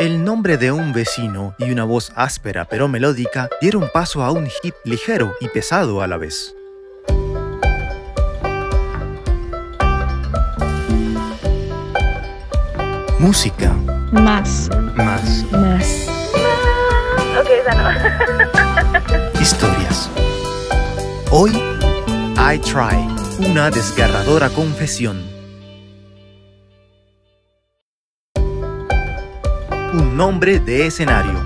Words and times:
El 0.00 0.24
nombre 0.24 0.56
de 0.56 0.72
un 0.72 0.94
vecino 0.94 1.54
y 1.58 1.70
una 1.72 1.84
voz 1.84 2.10
áspera 2.16 2.64
pero 2.64 2.88
melódica 2.88 3.50
dieron 3.60 3.90
paso 3.92 4.24
a 4.24 4.30
un 4.30 4.46
hit 4.46 4.74
ligero 4.82 5.34
y 5.42 5.48
pesado 5.48 6.00
a 6.00 6.06
la 6.06 6.16
vez. 6.16 6.54
Música. 13.18 13.74
Más. 14.10 14.70
Más. 14.94 15.44
Más. 15.52 16.08
Ok, 17.38 17.50
esa 17.60 17.74
no. 17.74 19.38
Historias. 19.38 20.08
Hoy, 21.30 21.50
I 22.38 22.58
Try, 22.60 23.46
una 23.50 23.68
desgarradora 23.68 24.48
confesión. 24.48 25.39
Un 29.92 30.16
nombre 30.16 30.60
de 30.60 30.86
escenario. 30.86 31.44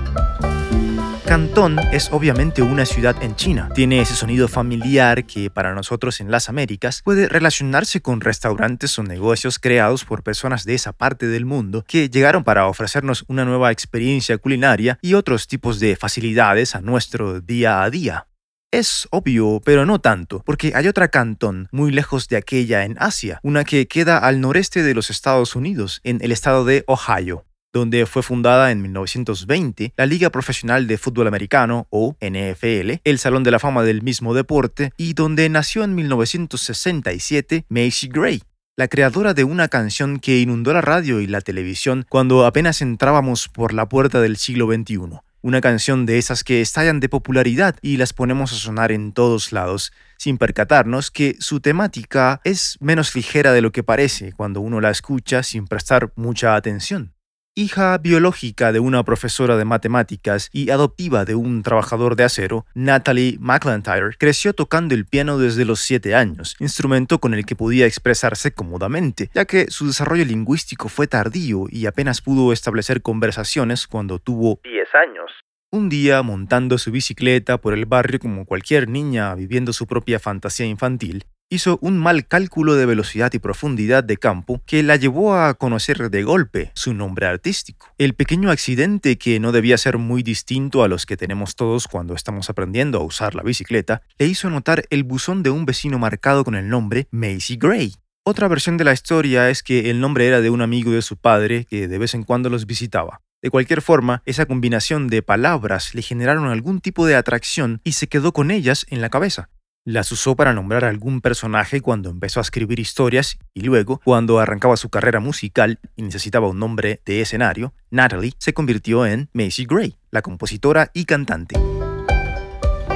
Cantón 1.25 1.79
es 1.91 2.11
obviamente 2.11 2.61
una 2.61 2.85
ciudad 2.85 3.15
en 3.23 3.35
China. 3.35 3.69
Tiene 3.73 4.01
ese 4.01 4.13
sonido 4.13 4.47
familiar 4.47 5.25
que 5.25 5.49
para 5.49 5.73
nosotros 5.73 6.21
en 6.21 6.29
las 6.29 6.47
Américas 6.47 7.01
puede 7.03 7.27
relacionarse 7.27 8.01
con 8.01 8.21
restaurantes 8.21 8.99
o 8.99 9.03
negocios 9.03 9.57
creados 9.57 10.05
por 10.05 10.21
personas 10.21 10.63
de 10.63 10.75
esa 10.75 10.93
parte 10.93 11.25
del 11.25 11.45
mundo 11.45 11.83
que 11.87 12.07
llegaron 12.07 12.43
para 12.43 12.67
ofrecernos 12.67 13.25
una 13.27 13.45
nueva 13.45 13.71
experiencia 13.71 14.37
culinaria 14.37 14.99
y 15.01 15.15
otros 15.15 15.47
tipos 15.47 15.79
de 15.79 15.95
facilidades 15.95 16.75
a 16.75 16.81
nuestro 16.81 17.41
día 17.41 17.81
a 17.81 17.89
día. 17.89 18.27
Es 18.69 19.07
obvio, 19.09 19.59
pero 19.65 19.87
no 19.87 19.99
tanto, 20.01 20.43
porque 20.45 20.73
hay 20.75 20.87
otra 20.87 21.07
cantón 21.07 21.67
muy 21.71 21.91
lejos 21.91 22.27
de 22.27 22.37
aquella 22.37 22.83
en 22.83 22.95
Asia, 22.99 23.39
una 23.41 23.63
que 23.63 23.87
queda 23.87 24.19
al 24.19 24.39
noreste 24.39 24.83
de 24.83 24.93
los 24.93 25.09
Estados 25.09 25.55
Unidos, 25.55 25.99
en 26.03 26.19
el 26.21 26.31
estado 26.31 26.63
de 26.63 26.83
Ohio 26.85 27.44
donde 27.79 28.05
fue 28.05 28.23
fundada 28.23 28.71
en 28.71 28.81
1920 28.81 29.93
la 29.97 30.05
Liga 30.05 30.29
Profesional 30.29 30.87
de 30.87 30.97
Fútbol 30.97 31.27
Americano, 31.27 31.87
o 31.89 32.15
NFL, 32.21 33.01
el 33.03 33.19
Salón 33.19 33.43
de 33.43 33.51
la 33.51 33.59
Fama 33.59 33.83
del 33.83 34.01
mismo 34.01 34.33
deporte, 34.33 34.91
y 34.97 35.13
donde 35.13 35.49
nació 35.49 35.83
en 35.83 35.93
1967 35.93 37.65
Macy 37.67 38.07
Gray, 38.07 38.41
la 38.77 38.87
creadora 38.87 39.33
de 39.33 39.43
una 39.43 39.67
canción 39.67 40.19
que 40.19 40.39
inundó 40.39 40.71
la 40.71 40.81
radio 40.81 41.19
y 41.19 41.27
la 41.27 41.41
televisión 41.41 42.05
cuando 42.07 42.45
apenas 42.45 42.81
entrábamos 42.81 43.49
por 43.49 43.73
la 43.73 43.89
puerta 43.89 44.21
del 44.21 44.37
siglo 44.37 44.67
XXI. 44.67 45.19
Una 45.41 45.61
canción 45.61 46.05
de 46.05 46.17
esas 46.17 46.43
que 46.43 46.61
estallan 46.61 46.99
de 46.99 47.09
popularidad 47.09 47.75
y 47.81 47.97
las 47.97 48.13
ponemos 48.13 48.53
a 48.53 48.55
sonar 48.55 48.91
en 48.91 49.11
todos 49.11 49.51
lados, 49.51 49.91
sin 50.17 50.37
percatarnos 50.37 51.11
que 51.11 51.35
su 51.39 51.59
temática 51.59 52.39
es 52.45 52.77
menos 52.79 53.15
ligera 53.15 53.51
de 53.51 53.61
lo 53.61 53.71
que 53.71 53.83
parece 53.83 54.31
cuando 54.31 54.61
uno 54.61 54.79
la 54.79 54.91
escucha 54.91 55.43
sin 55.43 55.67
prestar 55.67 56.13
mucha 56.15 56.55
atención. 56.55 57.14
Hija 57.57 57.97
biológica 57.99 58.73
de 58.73 58.81
una 58.81 59.05
profesora 59.05 59.55
de 59.55 59.63
matemáticas 59.63 60.49
y 60.51 60.71
adoptiva 60.71 61.23
de 61.23 61.35
un 61.35 61.63
trabajador 61.63 62.17
de 62.17 62.25
acero, 62.25 62.65
Natalie 62.73 63.37
McIntyre 63.39 64.17
creció 64.19 64.51
tocando 64.51 64.93
el 64.93 65.05
piano 65.05 65.37
desde 65.37 65.63
los 65.63 65.79
7 65.79 66.15
años, 66.15 66.57
instrumento 66.59 67.19
con 67.19 67.33
el 67.33 67.45
que 67.45 67.55
podía 67.55 67.85
expresarse 67.85 68.51
cómodamente, 68.51 69.29
ya 69.33 69.45
que 69.45 69.71
su 69.71 69.87
desarrollo 69.87 70.25
lingüístico 70.25 70.89
fue 70.89 71.07
tardío 71.07 71.67
y 71.69 71.85
apenas 71.85 72.19
pudo 72.19 72.51
establecer 72.51 73.01
conversaciones 73.01 73.87
cuando 73.87 74.19
tuvo 74.19 74.59
10 74.65 74.87
años. 74.93 75.31
Un 75.71 75.87
día, 75.87 76.21
montando 76.23 76.77
su 76.77 76.91
bicicleta 76.91 77.57
por 77.57 77.73
el 77.73 77.85
barrio 77.85 78.19
como 78.19 78.43
cualquier 78.43 78.89
niña 78.89 79.33
viviendo 79.33 79.71
su 79.71 79.87
propia 79.87 80.19
fantasía 80.19 80.65
infantil, 80.65 81.23
hizo 81.49 81.77
un 81.81 81.97
mal 81.97 82.27
cálculo 82.27 82.75
de 82.75 82.85
velocidad 82.85 83.31
y 83.33 83.39
profundidad 83.39 84.03
de 84.03 84.17
campo 84.17 84.61
que 84.65 84.83
la 84.83 84.95
llevó 84.95 85.35
a 85.35 85.53
conocer 85.53 86.09
de 86.09 86.23
golpe 86.23 86.71
su 86.73 86.93
nombre 86.93 87.27
artístico. 87.27 87.87
El 87.97 88.13
pequeño 88.13 88.51
accidente 88.51 89.17
que 89.17 89.39
no 89.39 89.51
debía 89.51 89.77
ser 89.77 89.97
muy 89.97 90.23
distinto 90.23 90.83
a 90.83 90.87
los 90.87 91.05
que 91.05 91.17
tenemos 91.17 91.55
todos 91.55 91.87
cuando 91.87 92.15
estamos 92.15 92.49
aprendiendo 92.49 92.99
a 92.99 93.03
usar 93.03 93.35
la 93.35 93.43
bicicleta, 93.43 94.01
le 94.17 94.25
hizo 94.25 94.49
notar 94.49 94.85
el 94.89 95.03
buzón 95.03 95.43
de 95.43 95.51
un 95.51 95.65
vecino 95.65 95.99
marcado 95.99 96.43
con 96.43 96.55
el 96.55 96.69
nombre 96.69 97.07
Macy 97.11 97.57
Gray. 97.57 97.93
Otra 98.23 98.47
versión 98.47 98.77
de 98.77 98.83
la 98.83 98.93
historia 98.93 99.51
es 99.51 99.61
que 99.61 99.91
el 99.91 99.99
nombre 99.99 100.27
era 100.27 100.41
de 100.41 100.49
un 100.49 100.61
amigo 100.61 100.91
de 100.91 101.03
su 101.03 101.15
padre 101.15 101.65
que 101.65 101.87
de 101.87 101.97
vez 101.99 102.15
en 102.15 102.23
cuando 102.23 102.49
los 102.49 102.65
visitaba. 102.65 103.21
De 103.43 103.51
cualquier 103.51 103.83
forma, 103.83 104.23
esa 104.25 104.47
combinación 104.47 105.07
de 105.07 105.21
palabras 105.21 105.93
le 105.93 106.01
generaron 106.01 106.47
algún 106.47 106.81
tipo 106.81 107.05
de 107.05 107.15
atracción 107.15 107.81
y 107.83 107.91
se 107.91 108.07
quedó 108.07 108.33
con 108.33 108.49
ellas 108.49 108.87
en 108.89 109.01
la 109.01 109.09
cabeza. 109.09 109.49
Las 109.87 110.11
usó 110.11 110.35
para 110.35 110.51
nombrar 110.51 110.83
a 110.83 110.89
algún 110.89 111.21
personaje 111.21 111.79
cuando 111.79 112.09
empezó 112.09 112.39
a 112.39 112.41
escribir 112.41 112.79
historias 112.79 113.37
y 113.53 113.61
luego, 113.61 114.01
cuando 114.03 114.39
arrancaba 114.39 114.77
su 114.77 114.89
carrera 114.89 115.19
musical 115.19 115.79
y 115.95 116.01
necesitaba 116.01 116.47
un 116.49 116.57
nombre 116.57 117.01
de 117.05 117.21
escenario, 117.21 117.71
Natalie 117.91 118.33
se 118.39 118.55
convirtió 118.55 119.05
en 119.05 119.29
Macy 119.33 119.65
Gray, 119.65 119.95
la 120.09 120.23
compositora 120.23 120.89
y 120.95 121.05
cantante. 121.05 121.55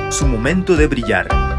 Su 0.09 0.25
momento 0.25 0.75
de 0.75 0.87
brillar. 0.87 1.58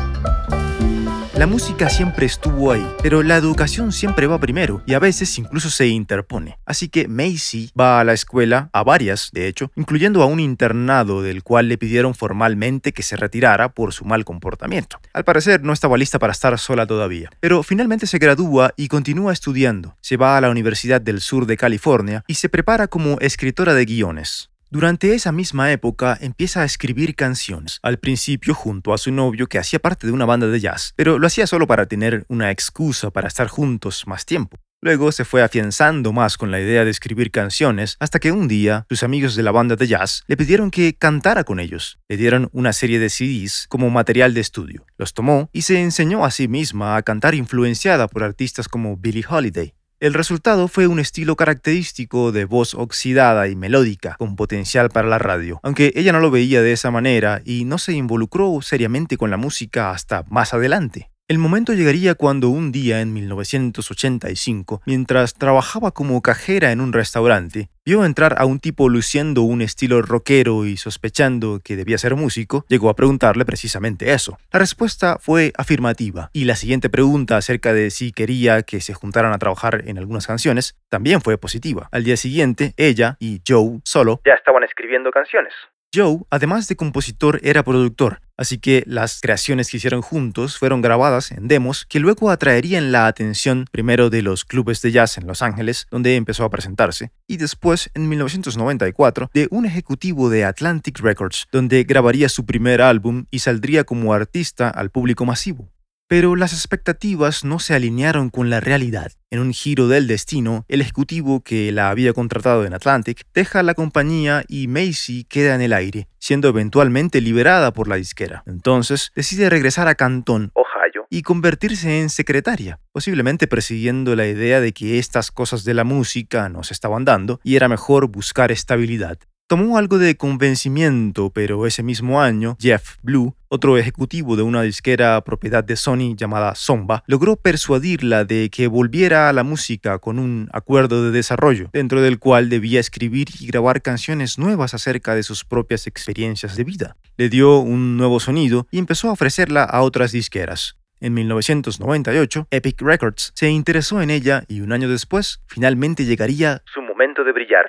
La 1.40 1.46
música 1.46 1.88
siempre 1.88 2.26
estuvo 2.26 2.70
ahí, 2.70 2.86
pero 3.02 3.22
la 3.22 3.38
educación 3.38 3.92
siempre 3.92 4.26
va 4.26 4.38
primero 4.38 4.82
y 4.84 4.92
a 4.92 4.98
veces 4.98 5.38
incluso 5.38 5.70
se 5.70 5.86
interpone. 5.86 6.58
Así 6.66 6.90
que 6.90 7.08
Macy 7.08 7.70
va 7.80 7.98
a 7.98 8.04
la 8.04 8.12
escuela, 8.12 8.68
a 8.74 8.84
varias 8.84 9.30
de 9.32 9.48
hecho, 9.48 9.72
incluyendo 9.74 10.22
a 10.22 10.26
un 10.26 10.38
internado 10.38 11.22
del 11.22 11.42
cual 11.42 11.68
le 11.70 11.78
pidieron 11.78 12.14
formalmente 12.14 12.92
que 12.92 13.02
se 13.02 13.16
retirara 13.16 13.72
por 13.72 13.94
su 13.94 14.04
mal 14.04 14.26
comportamiento. 14.26 15.00
Al 15.14 15.24
parecer 15.24 15.62
no 15.62 15.72
estaba 15.72 15.96
lista 15.96 16.18
para 16.18 16.32
estar 16.32 16.58
sola 16.58 16.86
todavía, 16.86 17.30
pero 17.40 17.62
finalmente 17.62 18.06
se 18.06 18.18
gradúa 18.18 18.74
y 18.76 18.88
continúa 18.88 19.32
estudiando. 19.32 19.96
Se 20.02 20.18
va 20.18 20.36
a 20.36 20.42
la 20.42 20.50
Universidad 20.50 21.00
del 21.00 21.22
Sur 21.22 21.46
de 21.46 21.56
California 21.56 22.22
y 22.26 22.34
se 22.34 22.50
prepara 22.50 22.86
como 22.86 23.18
escritora 23.18 23.72
de 23.72 23.86
guiones. 23.86 24.50
Durante 24.72 25.14
esa 25.14 25.32
misma 25.32 25.72
época 25.72 26.16
empieza 26.20 26.62
a 26.62 26.64
escribir 26.64 27.16
canciones, 27.16 27.80
al 27.82 27.98
principio 27.98 28.54
junto 28.54 28.94
a 28.94 28.98
su 28.98 29.10
novio 29.10 29.48
que 29.48 29.58
hacía 29.58 29.80
parte 29.80 30.06
de 30.06 30.12
una 30.12 30.26
banda 30.26 30.46
de 30.46 30.60
jazz, 30.60 30.92
pero 30.94 31.18
lo 31.18 31.26
hacía 31.26 31.48
solo 31.48 31.66
para 31.66 31.86
tener 31.86 32.24
una 32.28 32.52
excusa 32.52 33.10
para 33.10 33.26
estar 33.26 33.48
juntos 33.48 34.06
más 34.06 34.24
tiempo. 34.24 34.58
Luego 34.80 35.10
se 35.10 35.24
fue 35.24 35.42
afianzando 35.42 36.12
más 36.12 36.38
con 36.38 36.52
la 36.52 36.60
idea 36.60 36.84
de 36.84 36.90
escribir 36.92 37.32
canciones 37.32 37.96
hasta 37.98 38.20
que 38.20 38.30
un 38.30 38.46
día 38.46 38.86
sus 38.88 39.02
amigos 39.02 39.34
de 39.34 39.42
la 39.42 39.50
banda 39.50 39.74
de 39.74 39.88
jazz 39.88 40.22
le 40.28 40.36
pidieron 40.36 40.70
que 40.70 40.94
cantara 40.94 41.42
con 41.42 41.58
ellos. 41.58 41.98
Le 42.08 42.16
dieron 42.16 42.48
una 42.52 42.72
serie 42.72 43.00
de 43.00 43.10
CDs 43.10 43.66
como 43.68 43.90
material 43.90 44.34
de 44.34 44.40
estudio. 44.40 44.86
Los 44.96 45.14
tomó 45.14 45.50
y 45.52 45.62
se 45.62 45.80
enseñó 45.80 46.24
a 46.24 46.30
sí 46.30 46.46
misma 46.46 46.94
a 46.94 47.02
cantar 47.02 47.34
influenciada 47.34 48.06
por 48.06 48.22
artistas 48.22 48.68
como 48.68 48.96
Billie 48.96 49.24
Holiday. 49.28 49.74
El 50.00 50.14
resultado 50.14 50.66
fue 50.66 50.86
un 50.86 50.98
estilo 50.98 51.36
característico 51.36 52.32
de 52.32 52.46
voz 52.46 52.72
oxidada 52.72 53.48
y 53.48 53.54
melódica, 53.54 54.16
con 54.18 54.34
potencial 54.34 54.88
para 54.88 55.08
la 55.08 55.18
radio, 55.18 55.60
aunque 55.62 55.92
ella 55.94 56.10
no 56.12 56.20
lo 56.20 56.30
veía 56.30 56.62
de 56.62 56.72
esa 56.72 56.90
manera 56.90 57.42
y 57.44 57.66
no 57.66 57.76
se 57.76 57.92
involucró 57.92 58.62
seriamente 58.62 59.18
con 59.18 59.30
la 59.30 59.36
música 59.36 59.90
hasta 59.90 60.24
más 60.30 60.54
adelante. 60.54 61.10
El 61.30 61.38
momento 61.38 61.74
llegaría 61.74 62.16
cuando 62.16 62.48
un 62.48 62.72
día 62.72 63.00
en 63.00 63.12
1985, 63.12 64.82
mientras 64.84 65.34
trabajaba 65.34 65.92
como 65.92 66.20
cajera 66.22 66.72
en 66.72 66.80
un 66.80 66.92
restaurante, 66.92 67.68
vio 67.86 68.04
entrar 68.04 68.34
a 68.36 68.46
un 68.46 68.58
tipo 68.58 68.88
luciendo 68.88 69.42
un 69.42 69.62
estilo 69.62 70.02
rockero 70.02 70.66
y 70.66 70.76
sospechando 70.76 71.60
que 71.62 71.76
debía 71.76 71.98
ser 71.98 72.16
músico, 72.16 72.64
llegó 72.68 72.90
a 72.90 72.96
preguntarle 72.96 73.44
precisamente 73.44 74.12
eso. 74.12 74.38
La 74.52 74.58
respuesta 74.58 75.18
fue 75.20 75.52
afirmativa, 75.56 76.30
y 76.32 76.46
la 76.46 76.56
siguiente 76.56 76.90
pregunta 76.90 77.36
acerca 77.36 77.72
de 77.72 77.90
si 77.90 78.10
quería 78.10 78.64
que 78.64 78.80
se 78.80 78.94
juntaran 78.94 79.32
a 79.32 79.38
trabajar 79.38 79.84
en 79.86 79.98
algunas 79.98 80.26
canciones 80.26 80.74
también 80.88 81.20
fue 81.20 81.38
positiva. 81.38 81.88
Al 81.92 82.02
día 82.02 82.16
siguiente, 82.16 82.74
ella 82.76 83.16
y 83.20 83.40
Joe 83.46 83.78
solo 83.84 84.20
ya 84.26 84.34
estaban 84.34 84.64
escribiendo 84.64 85.12
canciones. 85.12 85.54
Joe, 85.92 86.20
además 86.30 86.68
de 86.68 86.76
compositor, 86.76 87.40
era 87.42 87.64
productor, 87.64 88.20
así 88.36 88.58
que 88.58 88.84
las 88.86 89.20
creaciones 89.20 89.68
que 89.68 89.78
hicieron 89.78 90.02
juntos 90.02 90.56
fueron 90.56 90.82
grabadas 90.82 91.32
en 91.32 91.48
demos 91.48 91.84
que 91.84 91.98
luego 91.98 92.30
atraerían 92.30 92.92
la 92.92 93.08
atención 93.08 93.64
primero 93.72 94.08
de 94.08 94.22
los 94.22 94.44
clubes 94.44 94.82
de 94.82 94.92
jazz 94.92 95.18
en 95.18 95.26
Los 95.26 95.42
Ángeles, 95.42 95.88
donde 95.90 96.14
empezó 96.14 96.44
a 96.44 96.50
presentarse, 96.50 97.10
y 97.26 97.38
después, 97.38 97.90
en 97.94 98.08
1994, 98.08 99.30
de 99.34 99.48
un 99.50 99.66
ejecutivo 99.66 100.30
de 100.30 100.44
Atlantic 100.44 101.00
Records, 101.00 101.48
donde 101.50 101.82
grabaría 101.82 102.28
su 102.28 102.46
primer 102.46 102.82
álbum 102.82 103.24
y 103.32 103.40
saldría 103.40 103.82
como 103.82 104.12
artista 104.12 104.70
al 104.70 104.90
público 104.90 105.26
masivo. 105.26 105.72
Pero 106.10 106.34
las 106.34 106.52
expectativas 106.52 107.44
no 107.44 107.60
se 107.60 107.72
alinearon 107.72 108.30
con 108.30 108.50
la 108.50 108.58
realidad. 108.58 109.12
En 109.30 109.38
un 109.38 109.52
giro 109.52 109.86
del 109.86 110.08
destino, 110.08 110.64
el 110.66 110.80
ejecutivo 110.80 111.44
que 111.44 111.70
la 111.70 111.88
había 111.88 112.12
contratado 112.12 112.64
en 112.64 112.74
Atlantic 112.74 113.22
deja 113.32 113.62
la 113.62 113.74
compañía 113.74 114.42
y 114.48 114.66
Macy 114.66 115.22
queda 115.22 115.54
en 115.54 115.60
el 115.60 115.72
aire, 115.72 116.08
siendo 116.18 116.48
eventualmente 116.48 117.20
liberada 117.20 117.72
por 117.72 117.86
la 117.86 117.94
disquera. 117.94 118.42
Entonces, 118.48 119.12
decide 119.14 119.50
regresar 119.50 119.86
a 119.86 119.94
Canton, 119.94 120.50
Ohio, 120.54 121.06
y 121.10 121.22
convertirse 121.22 122.00
en 122.00 122.10
secretaria, 122.10 122.80
posiblemente 122.90 123.46
persiguiendo 123.46 124.16
la 124.16 124.26
idea 124.26 124.60
de 124.60 124.72
que 124.72 124.98
estas 124.98 125.30
cosas 125.30 125.62
de 125.62 125.74
la 125.74 125.84
música 125.84 126.48
no 126.48 126.64
se 126.64 126.74
estaban 126.74 127.04
dando 127.04 127.38
y 127.44 127.54
era 127.54 127.68
mejor 127.68 128.08
buscar 128.08 128.50
estabilidad. 128.50 129.20
Tomó 129.50 129.78
algo 129.78 129.98
de 129.98 130.16
convencimiento, 130.16 131.30
pero 131.30 131.66
ese 131.66 131.82
mismo 131.82 132.22
año, 132.22 132.56
Jeff 132.60 132.98
Blue, 133.02 133.34
otro 133.48 133.78
ejecutivo 133.78 134.36
de 134.36 134.44
una 134.44 134.62
disquera 134.62 135.20
propiedad 135.22 135.64
de 135.64 135.74
Sony 135.74 136.14
llamada 136.14 136.54
Zomba, 136.54 137.02
logró 137.08 137.34
persuadirla 137.34 138.24
de 138.24 138.48
que 138.48 138.68
volviera 138.68 139.28
a 139.28 139.32
la 139.32 139.42
música 139.42 139.98
con 139.98 140.20
un 140.20 140.48
acuerdo 140.52 141.02
de 141.02 141.10
desarrollo, 141.10 141.68
dentro 141.72 142.00
del 142.00 142.20
cual 142.20 142.48
debía 142.48 142.78
escribir 142.78 143.26
y 143.40 143.48
grabar 143.48 143.82
canciones 143.82 144.38
nuevas 144.38 144.72
acerca 144.72 145.16
de 145.16 145.24
sus 145.24 145.44
propias 145.44 145.88
experiencias 145.88 146.54
de 146.54 146.62
vida. 146.62 146.96
Le 147.16 147.28
dio 147.28 147.58
un 147.58 147.96
nuevo 147.96 148.20
sonido 148.20 148.68
y 148.70 148.78
empezó 148.78 149.08
a 149.08 149.14
ofrecerla 149.14 149.64
a 149.64 149.82
otras 149.82 150.12
disqueras. 150.12 150.76
En 151.00 151.12
1998, 151.14 152.46
Epic 152.52 152.80
Records 152.82 153.32
se 153.34 153.50
interesó 153.50 154.00
en 154.00 154.10
ella 154.10 154.44
y 154.46 154.60
un 154.60 154.70
año 154.70 154.88
después, 154.88 155.42
finalmente 155.48 156.04
llegaría 156.04 156.62
su 156.72 156.82
momento 156.82 157.24
de 157.24 157.32
brillar. 157.32 157.68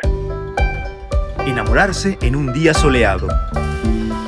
Enamorarse 1.45 2.19
en 2.21 2.35
un 2.35 2.53
día 2.53 2.73
soleado. 2.75 3.27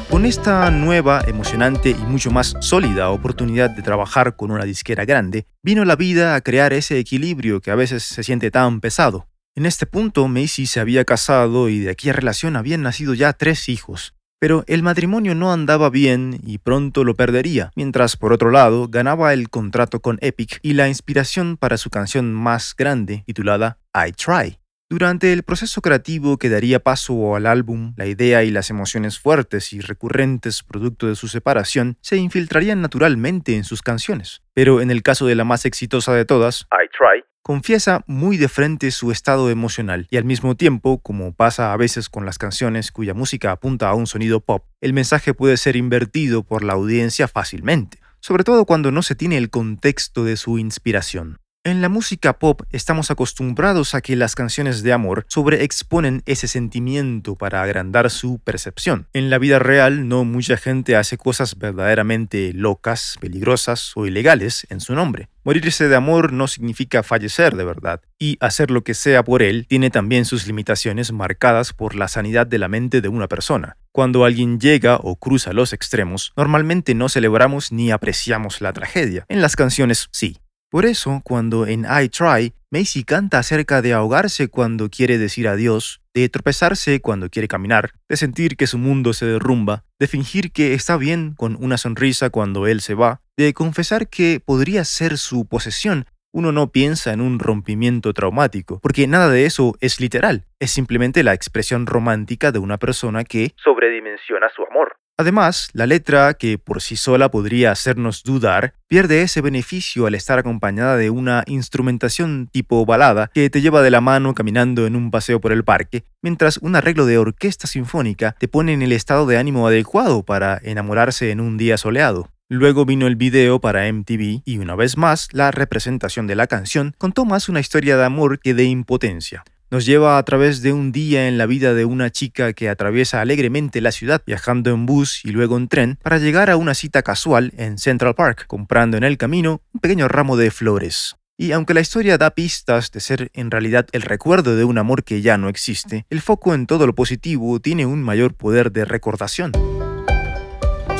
Con 0.09 0.25
esta 0.25 0.71
nueva, 0.71 1.23
emocionante 1.27 1.91
y 1.91 2.05
mucho 2.05 2.31
más 2.31 2.55
sólida 2.59 3.11
oportunidad 3.11 3.69
de 3.69 3.83
trabajar 3.83 4.35
con 4.35 4.49
una 4.49 4.65
disquera 4.65 5.05
grande, 5.05 5.45
vino 5.61 5.85
la 5.85 5.95
vida 5.95 6.33
a 6.33 6.41
crear 6.41 6.73
ese 6.73 6.97
equilibrio 6.97 7.61
que 7.61 7.69
a 7.69 7.75
veces 7.75 8.01
se 8.01 8.23
siente 8.23 8.49
tan 8.49 8.81
pesado. 8.81 9.27
En 9.55 9.67
este 9.67 9.85
punto, 9.85 10.27
Macy 10.27 10.65
se 10.65 10.79
había 10.79 11.05
casado 11.05 11.69
y 11.69 11.79
de 11.79 11.91
aquella 11.91 12.13
relación 12.13 12.55
habían 12.55 12.81
nacido 12.81 13.13
ya 13.13 13.33
tres 13.33 13.69
hijos. 13.69 14.15
Pero 14.39 14.63
el 14.65 14.81
matrimonio 14.81 15.35
no 15.35 15.53
andaba 15.53 15.91
bien 15.91 16.39
y 16.43 16.57
pronto 16.57 17.03
lo 17.03 17.13
perdería, 17.13 17.71
mientras 17.75 18.17
por 18.17 18.33
otro 18.33 18.49
lado 18.49 18.87
ganaba 18.89 19.33
el 19.33 19.49
contrato 19.51 20.01
con 20.01 20.17
Epic 20.21 20.59
y 20.63 20.73
la 20.73 20.87
inspiración 20.87 21.57
para 21.57 21.77
su 21.77 21.91
canción 21.91 22.33
más 22.33 22.75
grande, 22.75 23.23
titulada 23.27 23.77
I 23.93 24.11
Try. 24.13 24.62
Durante 24.93 25.33
el 25.33 25.41
proceso 25.41 25.81
creativo 25.81 26.37
que 26.37 26.49
daría 26.49 26.79
paso 26.79 27.35
al 27.35 27.47
álbum, 27.47 27.95
la 27.97 28.05
idea 28.05 28.43
y 28.43 28.51
las 28.51 28.69
emociones 28.69 29.17
fuertes 29.17 29.73
y 29.73 29.79
recurrentes 29.79 30.61
producto 30.61 31.07
de 31.07 31.15
su 31.15 31.27
separación 31.27 31.97
se 32.01 32.17
infiltrarían 32.17 32.79
naturalmente 32.79 33.55
en 33.55 33.63
sus 33.63 33.81
canciones. 33.81 34.43
Pero 34.53 34.81
en 34.81 34.91
el 34.91 35.01
caso 35.01 35.25
de 35.25 35.33
la 35.33 35.45
más 35.45 35.65
exitosa 35.65 36.13
de 36.13 36.25
todas, 36.25 36.67
I 36.71 36.87
Try, 36.95 37.23
confiesa 37.41 38.03
muy 38.05 38.37
de 38.37 38.47
frente 38.49 38.91
su 38.91 39.09
estado 39.09 39.49
emocional 39.49 40.05
y 40.11 40.17
al 40.17 40.25
mismo 40.25 40.53
tiempo, 40.53 40.99
como 40.99 41.33
pasa 41.33 41.73
a 41.73 41.77
veces 41.77 42.07
con 42.07 42.27
las 42.27 42.37
canciones 42.37 42.91
cuya 42.91 43.15
música 43.15 43.49
apunta 43.49 43.89
a 43.89 43.95
un 43.95 44.05
sonido 44.05 44.41
pop, 44.41 44.67
el 44.79 44.93
mensaje 44.93 45.33
puede 45.33 45.57
ser 45.57 45.75
invertido 45.75 46.43
por 46.43 46.63
la 46.63 46.73
audiencia 46.73 47.27
fácilmente, 47.27 47.97
sobre 48.19 48.43
todo 48.43 48.65
cuando 48.65 48.91
no 48.91 49.01
se 49.01 49.15
tiene 49.15 49.37
el 49.37 49.49
contexto 49.49 50.23
de 50.23 50.37
su 50.37 50.59
inspiración. 50.59 51.39
En 51.65 51.81
la 51.81 51.87
música 51.87 52.39
pop 52.39 52.63
estamos 52.71 53.09
acostumbrados 53.09 53.95
a 53.95 54.01
que 54.01 54.17
las 54.17 54.35
canciones 54.35 54.83
de 54.83 54.91
amor 54.91 55.23
sobreexponen 55.29 56.21
ese 56.25 56.49
sentimiento 56.49 57.37
para 57.37 57.61
agrandar 57.61 58.09
su 58.09 58.39
percepción. 58.39 59.07
En 59.13 59.29
la 59.29 59.37
vida 59.37 59.59
real 59.59 60.09
no 60.09 60.25
mucha 60.25 60.57
gente 60.57 60.97
hace 60.97 61.17
cosas 61.17 61.57
verdaderamente 61.57 62.51
locas, 62.51 63.15
peligrosas 63.21 63.93
o 63.95 64.05
ilegales 64.05 64.67
en 64.69 64.81
su 64.81 64.93
nombre. 64.93 65.29
Morirse 65.45 65.87
de 65.87 65.95
amor 65.95 66.33
no 66.33 66.49
significa 66.49 67.01
fallecer 67.01 67.55
de 67.55 67.63
verdad, 67.63 68.01
y 68.19 68.37
hacer 68.41 68.69
lo 68.69 68.83
que 68.83 68.93
sea 68.93 69.23
por 69.23 69.41
él 69.41 69.65
tiene 69.67 69.89
también 69.89 70.25
sus 70.25 70.47
limitaciones 70.47 71.13
marcadas 71.13 71.71
por 71.71 71.95
la 71.95 72.09
sanidad 72.09 72.45
de 72.45 72.59
la 72.59 72.67
mente 72.67 72.99
de 72.99 73.07
una 73.07 73.29
persona. 73.29 73.77
Cuando 73.93 74.25
alguien 74.25 74.59
llega 74.59 74.97
o 75.01 75.17
cruza 75.17 75.53
los 75.53 75.71
extremos, 75.71 76.33
normalmente 76.35 76.93
no 76.93 77.09
celebramos 77.09 77.71
ni 77.71 77.91
apreciamos 77.91 78.59
la 78.59 78.73
tragedia. 78.73 79.25
En 79.29 79.41
las 79.41 79.55
canciones 79.55 80.07
sí, 80.11 80.39
por 80.73 80.87
eso, 80.87 81.21
cuando 81.23 81.67
en 81.67 81.85
I 81.85 82.09
Try, 82.09 82.51
Macy 82.71 83.03
canta 83.03 83.37
acerca 83.37 83.83
de 83.83 83.93
ahogarse 83.93 84.47
cuando 84.47 84.89
quiere 84.89 85.19
decir 85.19 85.47
adiós, 85.47 86.01
de 86.15 86.27
tropezarse 86.29 86.99
cuando 86.99 87.29
quiere 87.29 87.47
caminar, 87.47 87.91
de 88.09 88.17
sentir 88.17 88.57
que 88.57 88.65
su 88.65 88.79
mundo 88.79 89.13
se 89.13 89.27
derrumba, 89.27 89.83
de 89.99 90.07
fingir 90.07 90.51
que 90.51 90.73
está 90.73 90.97
bien 90.97 91.35
con 91.37 91.63
una 91.63 91.77
sonrisa 91.77 92.31
cuando 92.31 92.65
él 92.65 92.81
se 92.81 92.95
va, 92.95 93.21
de 93.37 93.53
confesar 93.53 94.09
que 94.09 94.41
podría 94.43 94.83
ser 94.83 95.19
su 95.19 95.47
posesión, 95.47 96.07
uno 96.31 96.51
no 96.51 96.71
piensa 96.71 97.13
en 97.13 97.21
un 97.21 97.37
rompimiento 97.37 98.11
traumático, 98.11 98.79
porque 98.81 99.05
nada 99.05 99.29
de 99.29 99.45
eso 99.45 99.75
es 99.79 99.99
literal, 99.99 100.45
es 100.59 100.71
simplemente 100.71 101.21
la 101.21 101.35
expresión 101.35 101.85
romántica 101.85 102.51
de 102.51 102.57
una 102.57 102.79
persona 102.79 103.23
que 103.25 103.51
sobredimensiona 103.63 104.49
su 104.55 104.65
amor. 104.65 104.95
Además, 105.15 105.69
la 105.73 105.85
letra, 105.85 106.33
que 106.33 106.57
por 106.57 106.81
sí 106.81 106.95
sola 106.95 107.29
podría 107.29 107.71
hacernos 107.71 108.23
dudar, 108.23 108.73
pierde 108.87 109.21
ese 109.21 109.41
beneficio 109.41 110.07
al 110.07 110.15
estar 110.15 110.39
acompañada 110.39 110.97
de 110.97 111.11
una 111.11 111.43
instrumentación 111.45 112.49
tipo 112.51 112.83
balada 112.83 113.29
que 113.31 113.51
te 113.51 113.61
lleva 113.61 113.83
de 113.83 113.91
la 113.91 114.01
mano 114.01 114.33
caminando 114.33 114.87
en 114.87 114.95
un 114.95 115.11
paseo 115.11 115.39
por 115.39 115.51
el 115.51 115.63
parque, 115.63 116.03
mientras 116.23 116.57
un 116.57 116.75
arreglo 116.75 117.05
de 117.05 117.19
orquesta 117.19 117.67
sinfónica 117.67 118.35
te 118.39 118.47
pone 118.47 118.73
en 118.73 118.81
el 118.81 118.91
estado 118.91 119.27
de 119.27 119.37
ánimo 119.37 119.67
adecuado 119.67 120.23
para 120.23 120.59
enamorarse 120.63 121.29
en 121.29 121.41
un 121.41 121.57
día 121.57 121.77
soleado. 121.77 122.31
Luego 122.49 122.83
vino 122.85 123.05
el 123.05 123.15
video 123.15 123.61
para 123.61 123.91
MTV 123.91 124.41
y 124.45 124.57
una 124.57 124.75
vez 124.75 124.97
más 124.97 125.27
la 125.31 125.51
representación 125.51 126.25
de 126.25 126.35
la 126.35 126.47
canción 126.47 126.95
contó 126.97 127.23
más 127.23 127.49
una 127.49 127.59
historia 127.59 127.97
de 127.97 128.05
amor 128.05 128.39
que 128.39 128.55
de 128.55 128.63
impotencia 128.63 129.43
nos 129.73 129.87
lleva 129.87 130.19
a 130.19 130.23
través 130.23 130.61
de 130.61 130.71
un 130.71 130.91
día 130.91 131.27
en 131.27 131.39
la 131.39 131.47
vida 131.47 131.73
de 131.73 131.83
una 131.83 132.11
chica 132.11 132.53
que 132.53 132.69
atraviesa 132.69 133.21
alegremente 133.21 133.81
la 133.81 133.91
ciudad 133.91 134.21
viajando 134.23 134.69
en 134.69 134.85
bus 134.85 135.25
y 135.25 135.31
luego 135.31 135.57
en 135.57 135.67
tren 135.67 135.97
para 136.03 136.19
llegar 136.19 136.51
a 136.51 136.57
una 136.57 136.75
cita 136.75 137.01
casual 137.01 137.51
en 137.57 137.79
Central 137.79 138.13
Park, 138.13 138.45
comprando 138.45 138.97
en 138.97 139.03
el 139.03 139.17
camino 139.17 139.61
un 139.73 139.79
pequeño 139.79 140.07
ramo 140.07 140.37
de 140.37 140.51
flores. 140.51 141.15
Y 141.39 141.53
aunque 141.53 141.73
la 141.73 141.81
historia 141.81 142.19
da 142.19 142.35
pistas 142.35 142.91
de 142.91 142.99
ser 142.99 143.31
en 143.33 143.49
realidad 143.49 143.87
el 143.93 144.03
recuerdo 144.03 144.55
de 144.55 144.63
un 144.63 144.77
amor 144.77 145.03
que 145.03 145.23
ya 145.23 145.39
no 145.39 145.49
existe, 145.49 146.05
el 146.11 146.21
foco 146.21 146.53
en 146.53 146.67
todo 146.67 146.85
lo 146.85 146.93
positivo 146.93 147.59
tiene 147.59 147.87
un 147.87 148.03
mayor 148.03 148.35
poder 148.35 148.71
de 148.71 148.85
recordación. 148.85 149.53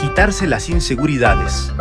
Quitarse 0.02 0.48
las 0.48 0.68
inseguridades. 0.70 1.72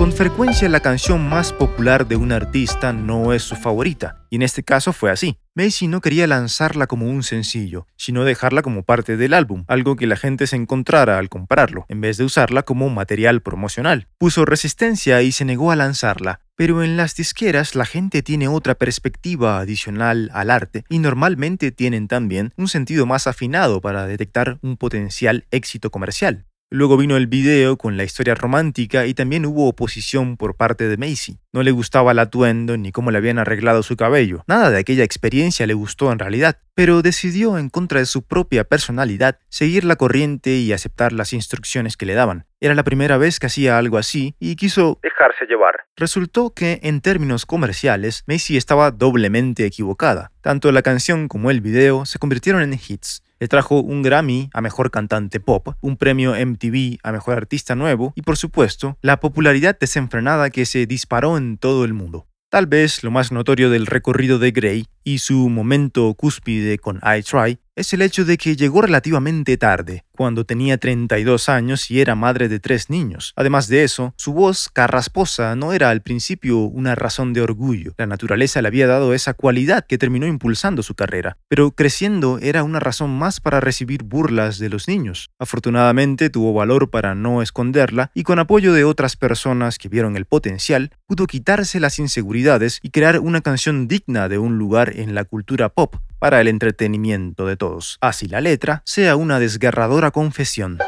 Con 0.00 0.14
frecuencia 0.14 0.66
la 0.70 0.80
canción 0.80 1.28
más 1.28 1.52
popular 1.52 2.08
de 2.08 2.16
un 2.16 2.32
artista 2.32 2.90
no 2.94 3.34
es 3.34 3.42
su 3.42 3.54
favorita, 3.54 4.24
y 4.30 4.36
en 4.36 4.42
este 4.42 4.62
caso 4.62 4.94
fue 4.94 5.10
así. 5.10 5.36
Macy 5.54 5.88
no 5.88 6.00
quería 6.00 6.26
lanzarla 6.26 6.86
como 6.86 7.04
un 7.04 7.22
sencillo, 7.22 7.86
sino 7.96 8.24
dejarla 8.24 8.62
como 8.62 8.82
parte 8.82 9.18
del 9.18 9.34
álbum, 9.34 9.66
algo 9.68 9.96
que 9.96 10.06
la 10.06 10.16
gente 10.16 10.46
se 10.46 10.56
encontrara 10.56 11.18
al 11.18 11.28
comprarlo, 11.28 11.84
en 11.90 12.00
vez 12.00 12.16
de 12.16 12.24
usarla 12.24 12.62
como 12.62 12.88
material 12.88 13.42
promocional. 13.42 14.08
Puso 14.16 14.46
resistencia 14.46 15.20
y 15.20 15.32
se 15.32 15.44
negó 15.44 15.70
a 15.70 15.76
lanzarla, 15.76 16.40
pero 16.56 16.82
en 16.82 16.96
las 16.96 17.14
disqueras 17.14 17.74
la 17.74 17.84
gente 17.84 18.22
tiene 18.22 18.48
otra 18.48 18.76
perspectiva 18.76 19.58
adicional 19.58 20.30
al 20.32 20.50
arte 20.50 20.86
y 20.88 20.98
normalmente 20.98 21.72
tienen 21.72 22.08
también 22.08 22.54
un 22.56 22.68
sentido 22.68 23.04
más 23.04 23.26
afinado 23.26 23.82
para 23.82 24.06
detectar 24.06 24.60
un 24.62 24.78
potencial 24.78 25.44
éxito 25.50 25.90
comercial. 25.90 26.46
Luego 26.72 26.96
vino 26.96 27.16
el 27.16 27.26
video 27.26 27.76
con 27.76 27.96
la 27.96 28.04
historia 28.04 28.36
romántica 28.36 29.04
y 29.04 29.12
también 29.12 29.44
hubo 29.44 29.66
oposición 29.66 30.36
por 30.36 30.54
parte 30.54 30.86
de 30.86 30.96
Macy. 30.96 31.40
No 31.52 31.64
le 31.64 31.72
gustaba 31.72 32.12
el 32.12 32.20
atuendo 32.20 32.76
ni 32.76 32.92
cómo 32.92 33.10
le 33.10 33.18
habían 33.18 33.40
arreglado 33.40 33.82
su 33.82 33.96
cabello. 33.96 34.44
Nada 34.46 34.70
de 34.70 34.78
aquella 34.78 35.02
experiencia 35.02 35.66
le 35.66 35.74
gustó 35.74 36.12
en 36.12 36.20
realidad, 36.20 36.58
pero 36.76 37.02
decidió 37.02 37.58
en 37.58 37.70
contra 37.70 37.98
de 37.98 38.06
su 38.06 38.22
propia 38.22 38.62
personalidad 38.62 39.40
seguir 39.48 39.84
la 39.84 39.96
corriente 39.96 40.58
y 40.58 40.72
aceptar 40.72 41.12
las 41.12 41.32
instrucciones 41.32 41.96
que 41.96 42.06
le 42.06 42.14
daban. 42.14 42.46
Era 42.60 42.76
la 42.76 42.84
primera 42.84 43.16
vez 43.16 43.40
que 43.40 43.46
hacía 43.46 43.76
algo 43.76 43.98
así 43.98 44.36
y 44.38 44.54
quiso 44.54 45.00
dejarse 45.02 45.46
llevar. 45.46 45.86
Resultó 45.96 46.54
que, 46.54 46.78
en 46.84 47.00
términos 47.00 47.46
comerciales, 47.46 48.22
Macy 48.28 48.56
estaba 48.56 48.92
doblemente 48.92 49.66
equivocada. 49.66 50.30
Tanto 50.40 50.70
la 50.70 50.82
canción 50.82 51.26
como 51.26 51.50
el 51.50 51.62
video 51.62 52.06
se 52.06 52.20
convirtieron 52.20 52.62
en 52.62 52.74
hits 52.74 53.24
le 53.40 53.48
trajo 53.48 53.80
un 53.80 54.02
Grammy 54.02 54.50
a 54.52 54.60
Mejor 54.60 54.90
Cantante 54.90 55.40
Pop, 55.40 55.70
un 55.80 55.96
premio 55.96 56.34
MTV 56.34 56.98
a 57.02 57.10
Mejor 57.10 57.38
Artista 57.38 57.74
Nuevo 57.74 58.12
y 58.14 58.22
por 58.22 58.36
supuesto 58.36 58.98
la 59.00 59.18
popularidad 59.18 59.78
desenfrenada 59.78 60.50
que 60.50 60.66
se 60.66 60.86
disparó 60.86 61.38
en 61.38 61.56
todo 61.56 61.84
el 61.84 61.94
mundo. 61.94 62.26
Tal 62.50 62.66
vez 62.66 63.02
lo 63.02 63.10
más 63.10 63.32
notorio 63.32 63.70
del 63.70 63.86
recorrido 63.86 64.38
de 64.38 64.50
Gray 64.50 64.86
y 65.04 65.18
su 65.18 65.48
momento 65.48 66.12
cúspide 66.14 66.78
con 66.78 66.96
I 66.96 67.22
Try 67.22 67.58
es 67.80 67.94
el 67.94 68.02
hecho 68.02 68.26
de 68.26 68.36
que 68.36 68.56
llegó 68.56 68.82
relativamente 68.82 69.56
tarde, 69.56 70.04
cuando 70.14 70.44
tenía 70.44 70.76
32 70.76 71.48
años 71.48 71.90
y 71.90 72.02
era 72.02 72.14
madre 72.14 72.48
de 72.48 72.60
tres 72.60 72.90
niños. 72.90 73.32
Además 73.36 73.68
de 73.68 73.84
eso, 73.84 74.12
su 74.16 74.34
voz 74.34 74.68
carrasposa 74.68 75.56
no 75.56 75.72
era 75.72 75.88
al 75.88 76.02
principio 76.02 76.58
una 76.58 76.94
razón 76.94 77.32
de 77.32 77.40
orgullo. 77.40 77.94
La 77.96 78.06
naturaleza 78.06 78.60
le 78.60 78.68
había 78.68 78.86
dado 78.86 79.14
esa 79.14 79.32
cualidad 79.32 79.86
que 79.86 79.96
terminó 79.96 80.26
impulsando 80.26 80.82
su 80.82 80.94
carrera, 80.94 81.38
pero 81.48 81.70
creciendo 81.70 82.38
era 82.42 82.64
una 82.64 82.80
razón 82.80 83.18
más 83.18 83.40
para 83.40 83.60
recibir 83.60 84.02
burlas 84.02 84.58
de 84.58 84.68
los 84.68 84.86
niños. 84.86 85.30
Afortunadamente 85.38 86.28
tuvo 86.28 86.52
valor 86.52 86.90
para 86.90 87.14
no 87.14 87.40
esconderla 87.40 88.10
y 88.12 88.24
con 88.24 88.38
apoyo 88.38 88.74
de 88.74 88.84
otras 88.84 89.16
personas 89.16 89.78
que 89.78 89.88
vieron 89.88 90.16
el 90.16 90.26
potencial, 90.26 90.92
pudo 91.06 91.26
quitarse 91.26 91.80
las 91.80 91.98
inseguridades 91.98 92.78
y 92.82 92.90
crear 92.90 93.20
una 93.20 93.40
canción 93.40 93.88
digna 93.88 94.28
de 94.28 94.36
un 94.36 94.58
lugar 94.58 94.92
en 94.96 95.14
la 95.14 95.24
cultura 95.24 95.70
pop 95.70 95.96
para 96.20 96.40
el 96.40 96.46
entretenimiento 96.46 97.46
de 97.46 97.56
todos. 97.56 97.98
Así 98.00 98.28
la 98.28 98.40
letra 98.40 98.82
sea 98.84 99.16
una 99.16 99.40
desgarradora 99.40 100.12
confesión. 100.12 100.78